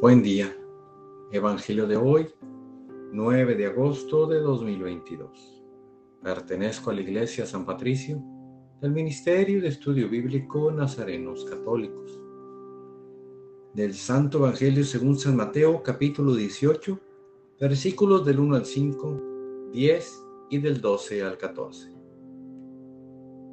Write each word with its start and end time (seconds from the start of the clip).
Buen 0.00 0.22
día. 0.22 0.56
Evangelio 1.30 1.86
de 1.86 1.98
hoy, 1.98 2.26
9 3.12 3.54
de 3.54 3.66
agosto 3.66 4.26
de 4.26 4.40
2022. 4.40 5.62
Pertenezco 6.22 6.88
a 6.88 6.94
la 6.94 7.02
Iglesia 7.02 7.44
San 7.44 7.66
Patricio 7.66 8.18
del 8.80 8.92
Ministerio 8.92 9.60
de 9.60 9.68
Estudio 9.68 10.08
Bíblico 10.08 10.72
Nazarenos 10.72 11.44
Católicos. 11.44 12.18
Del 13.74 13.92
Santo 13.92 14.38
Evangelio 14.38 14.84
según 14.84 15.18
San 15.18 15.36
Mateo, 15.36 15.82
capítulo 15.82 16.34
18, 16.34 16.98
versículos 17.60 18.24
del 18.24 18.40
1 18.40 18.56
al 18.56 18.64
5, 18.64 19.70
10 19.74 20.24
y 20.48 20.58
del 20.60 20.80
12 20.80 21.22
al 21.24 21.36
14. 21.36 21.94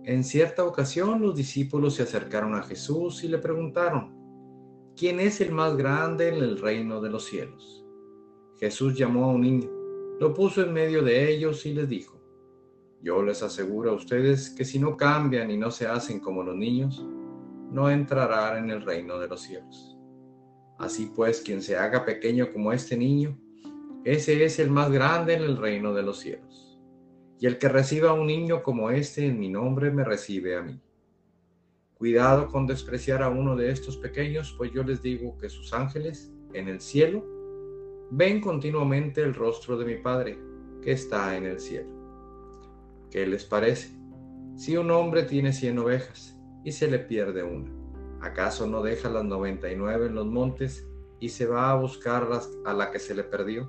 En 0.06 0.24
cierta 0.24 0.64
ocasión 0.64 1.22
los 1.22 1.36
discípulos 1.36 1.96
se 1.96 2.04
acercaron 2.04 2.56
a 2.56 2.64
Jesús 2.64 3.22
y 3.26 3.28
le 3.28 3.38
preguntaron, 3.38 4.16
¿quién 4.98 5.20
es 5.20 5.40
el 5.42 5.52
más 5.52 5.78
grande 5.78 6.30
en 6.30 6.36
el 6.36 6.58
reino 6.58 7.00
de 7.00 7.12
los 7.12 7.26
cielos? 7.26 7.86
Jesús 8.60 8.98
llamó 8.98 9.26
a 9.26 9.34
un 9.34 9.42
niño, 9.42 9.70
lo 10.20 10.34
puso 10.34 10.64
en 10.64 10.74
medio 10.74 11.04
de 11.04 11.32
ellos 11.32 11.66
y 11.68 11.74
les 11.74 11.88
dijo, 11.88 12.20
yo 13.04 13.22
les 13.22 13.44
aseguro 13.44 13.92
a 13.92 13.94
ustedes 13.94 14.50
que 14.50 14.66
si 14.66 14.80
no 14.80 14.98
cambian 14.98 15.52
y 15.52 15.58
no 15.58 15.70
se 15.70 15.86
hacen 15.86 16.20
como 16.20 16.42
los 16.42 16.56
niños, 16.56 17.06
no 17.72 17.92
entrarán 17.92 18.64
en 18.64 18.72
el 18.72 18.82
reino 18.82 19.20
de 19.20 19.28
los 19.28 19.42
cielos. 19.42 19.96
Así 20.80 21.12
pues, 21.16 21.42
quien 21.42 21.62
se 21.62 21.78
haga 21.78 22.04
pequeño 22.04 22.52
como 22.52 22.74
este 22.74 22.98
niño, 22.98 23.40
ese 24.04 24.44
es 24.44 24.58
el 24.58 24.72
más 24.72 24.92
grande 24.92 25.36
en 25.36 25.44
el 25.44 25.58
reino 25.58 25.94
de 25.94 26.02
los 26.02 26.20
cielos. 26.20 26.80
Y 27.40 27.46
el 27.46 27.60
que 27.60 27.70
reciba 27.70 28.10
a 28.10 28.14
un 28.14 28.26
niño 28.26 28.64
como 28.64 28.90
este 28.90 29.28
en 29.28 29.40
mi 29.40 29.50
nombre 29.50 29.92
me 29.92 30.04
recibe 30.04 30.56
a 30.58 30.64
mí. 30.64 30.82
Cuidado 31.98 32.48
con 32.48 32.68
despreciar 32.68 33.24
a 33.24 33.30
uno 33.30 33.56
de 33.56 33.72
estos 33.72 33.98
pequeños, 33.98 34.54
pues 34.56 34.72
yo 34.72 34.84
les 34.84 35.02
digo 35.02 35.36
que 35.40 35.50
sus 35.50 35.74
ángeles 35.74 36.32
en 36.54 36.68
el 36.68 36.80
cielo 36.80 37.26
ven 38.12 38.40
continuamente 38.40 39.24
el 39.24 39.34
rostro 39.34 39.80
de 39.80 39.86
mi 39.86 39.96
Padre 39.96 40.38
que 40.84 40.92
está 40.92 41.36
en 41.36 41.46
el 41.46 41.60
cielo. 41.60 41.90
¿Qué 43.10 43.26
les 43.26 43.46
parece? 43.46 43.98
Si 44.56 44.78
un 44.78 44.92
hombre 44.92 45.24
tiene 45.24 45.52
cien 45.52 45.80
ovejas 45.80 46.40
y 46.64 46.72
se 46.72 46.88
le 46.88 47.00
pierde 47.00 47.42
una, 47.42 47.72
¿acaso 48.22 48.68
no 48.68 48.84
deja 48.84 49.10
las 49.10 49.26
noventa 49.26 49.72
y 49.72 49.76
nueve 49.76 50.06
en 50.06 50.14
los 50.14 50.28
montes 50.28 50.88
y 51.20 51.30
se 51.30 51.48
va 51.48 51.72
a 51.72 51.76
buscar 51.80 52.30
a 52.64 52.74
la 52.74 52.92
que 52.92 53.00
se 53.00 53.16
le 53.16 53.24
perdió? 53.24 53.68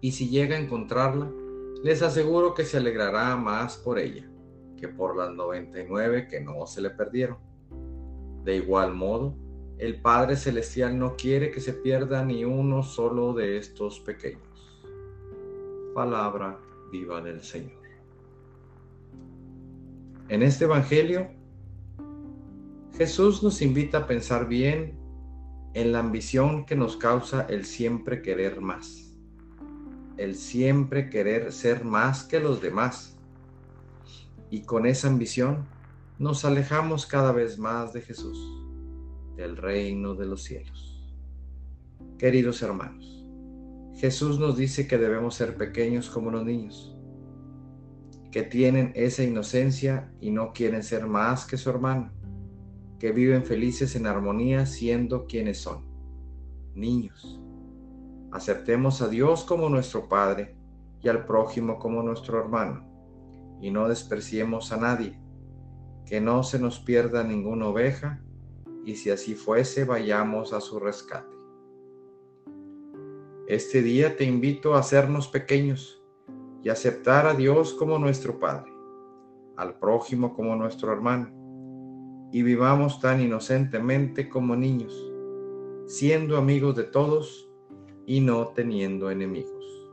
Y 0.00 0.10
si 0.10 0.30
llega 0.30 0.56
a 0.56 0.60
encontrarla, 0.60 1.30
les 1.84 2.02
aseguro 2.02 2.54
que 2.54 2.64
se 2.64 2.78
alegrará 2.78 3.36
más 3.36 3.76
por 3.76 4.00
ella 4.00 4.28
que 4.78 4.88
por 4.88 5.16
las 5.16 5.34
99 5.34 6.28
que 6.28 6.40
no 6.40 6.66
se 6.66 6.80
le 6.80 6.90
perdieron. 6.90 7.38
De 8.44 8.56
igual 8.56 8.94
modo, 8.94 9.36
el 9.78 10.00
Padre 10.00 10.36
Celestial 10.36 10.98
no 10.98 11.16
quiere 11.16 11.50
que 11.50 11.60
se 11.60 11.72
pierda 11.72 12.24
ni 12.24 12.44
uno 12.44 12.82
solo 12.82 13.34
de 13.34 13.58
estos 13.58 14.00
pequeños. 14.00 14.42
Palabra 15.94 16.58
viva 16.90 17.20
del 17.20 17.42
Señor. 17.42 17.78
En 20.28 20.42
este 20.42 20.64
Evangelio, 20.64 21.28
Jesús 22.96 23.42
nos 23.42 23.62
invita 23.62 23.98
a 23.98 24.06
pensar 24.06 24.48
bien 24.48 24.98
en 25.74 25.92
la 25.92 26.00
ambición 26.00 26.66
que 26.66 26.74
nos 26.74 26.96
causa 26.96 27.46
el 27.48 27.64
siempre 27.64 28.22
querer 28.22 28.60
más, 28.60 29.14
el 30.16 30.34
siempre 30.34 31.08
querer 31.08 31.52
ser 31.52 31.84
más 31.84 32.24
que 32.24 32.40
los 32.40 32.60
demás 32.60 33.17
y 34.50 34.62
con 34.62 34.86
esa 34.86 35.08
ambición 35.08 35.66
nos 36.18 36.44
alejamos 36.44 37.06
cada 37.06 37.32
vez 37.32 37.58
más 37.58 37.92
de 37.92 38.00
Jesús, 38.00 38.38
del 39.36 39.56
reino 39.56 40.14
de 40.14 40.26
los 40.26 40.42
cielos. 40.42 41.06
Queridos 42.18 42.62
hermanos, 42.62 43.24
Jesús 43.94 44.38
nos 44.38 44.56
dice 44.56 44.86
que 44.88 44.98
debemos 44.98 45.34
ser 45.34 45.56
pequeños 45.56 46.10
como 46.10 46.30
los 46.30 46.44
niños, 46.44 46.96
que 48.32 48.42
tienen 48.42 48.92
esa 48.94 49.22
inocencia 49.22 50.12
y 50.20 50.30
no 50.30 50.52
quieren 50.52 50.82
ser 50.82 51.06
más 51.06 51.46
que 51.46 51.56
su 51.56 51.70
hermano, 51.70 52.10
que 52.98 53.12
viven 53.12 53.44
felices 53.44 53.94
en 53.96 54.06
armonía 54.06 54.66
siendo 54.66 55.26
quienes 55.26 55.58
son, 55.58 55.84
niños. 56.74 57.40
Aceptemos 58.32 59.00
a 59.02 59.08
Dios 59.08 59.44
como 59.44 59.68
nuestro 59.68 60.08
Padre 60.08 60.56
y 61.00 61.08
al 61.08 61.24
prójimo 61.24 61.78
como 61.78 62.02
nuestro 62.02 62.38
hermano 62.40 62.88
y 63.60 63.70
no 63.70 63.88
despreciemos 63.88 64.72
a 64.72 64.76
nadie, 64.76 65.18
que 66.06 66.20
no 66.20 66.42
se 66.42 66.58
nos 66.58 66.80
pierda 66.80 67.22
ninguna 67.24 67.66
oveja, 67.66 68.22
y 68.84 68.96
si 68.96 69.10
así 69.10 69.34
fuese, 69.34 69.84
vayamos 69.84 70.52
a 70.52 70.60
su 70.60 70.78
rescate. 70.78 71.36
Este 73.46 73.82
día 73.82 74.16
te 74.16 74.24
invito 74.24 74.74
a 74.74 74.80
hacernos 74.80 75.28
pequeños 75.28 76.02
y 76.62 76.68
aceptar 76.68 77.26
a 77.26 77.34
Dios 77.34 77.74
como 77.74 77.98
nuestro 77.98 78.38
Padre, 78.38 78.70
al 79.56 79.78
prójimo 79.78 80.34
como 80.34 80.56
nuestro 80.56 80.92
hermano, 80.92 81.30
y 82.32 82.42
vivamos 82.42 83.00
tan 83.00 83.20
inocentemente 83.20 84.28
como 84.28 84.54
niños, 84.54 84.94
siendo 85.86 86.36
amigos 86.36 86.76
de 86.76 86.84
todos 86.84 87.50
y 88.06 88.20
no 88.20 88.48
teniendo 88.48 89.10
enemigos. 89.10 89.87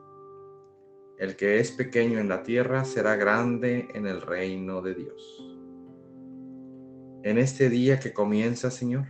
El 1.18 1.38
que 1.38 1.59
es 1.59 1.72
pequeño 1.72 2.20
en 2.20 2.28
la 2.28 2.44
tierra 2.44 2.84
será 2.84 3.16
grande 3.16 3.88
en 3.94 4.06
el 4.06 4.22
reino 4.22 4.81
de 4.81 4.96
Dios. 4.96 5.56
En 7.24 7.38
este 7.38 7.70
día 7.70 8.00
que 8.00 8.12
comienza, 8.12 8.70
Señor, 8.70 9.06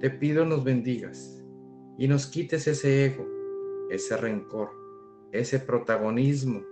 te 0.00 0.08
pido 0.08 0.46
nos 0.46 0.64
bendigas 0.64 1.44
y 1.98 2.08
nos 2.08 2.26
quites 2.26 2.66
ese 2.66 3.04
ego, 3.04 3.26
ese 3.90 4.16
rencor, 4.16 4.70
ese 5.30 5.58
protagonismo 5.58 6.62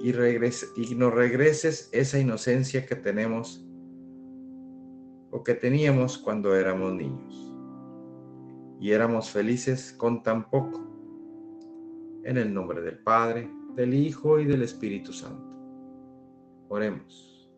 y, 0.00 0.10
y 0.10 0.94
nos 0.94 1.14
regreses 1.14 1.88
esa 1.92 2.18
inocencia 2.18 2.84
que 2.84 2.96
tenemos 2.96 3.64
o 5.30 5.42
que 5.42 5.54
teníamos 5.54 6.18
cuando 6.18 6.54
éramos 6.54 6.92
niños 6.92 7.54
y 8.78 8.92
éramos 8.92 9.30
felices 9.30 9.92
con 9.92 10.22
tan 10.22 10.50
poco 10.50 10.87
en 12.28 12.36
el 12.36 12.52
nombre 12.52 12.82
del 12.82 12.98
Padre, 12.98 13.50
del 13.74 13.94
Hijo 13.94 14.38
y 14.38 14.44
del 14.44 14.60
Espíritu 14.60 15.14
Santo. 15.14 15.50
Oremos. 16.68 17.50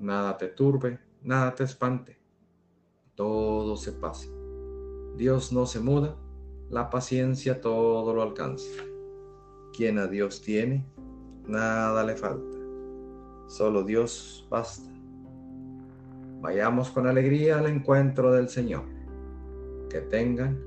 Nada 0.00 0.36
te 0.36 0.48
turbe, 0.48 0.98
nada 1.22 1.54
te 1.54 1.62
espante. 1.62 2.18
Todo 3.14 3.76
se 3.76 3.92
pasa. 3.92 4.28
Dios 5.16 5.52
no 5.52 5.66
se 5.66 5.78
muda, 5.78 6.16
la 6.70 6.90
paciencia 6.90 7.60
todo 7.60 8.12
lo 8.12 8.22
alcanza. 8.22 8.82
Quien 9.72 10.00
a 10.00 10.08
Dios 10.08 10.42
tiene, 10.42 10.84
nada 11.46 12.02
le 12.02 12.16
falta. 12.16 12.58
Solo 13.46 13.84
Dios 13.84 14.44
basta. 14.50 14.90
Vayamos 16.40 16.90
con 16.90 17.06
alegría 17.06 17.60
al 17.60 17.66
encuentro 17.66 18.32
del 18.32 18.48
Señor. 18.48 18.82
Que 19.88 20.00
tengan 20.00 20.60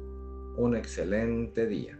un 0.55 0.77
excelente 0.77 1.67
día 1.67 1.99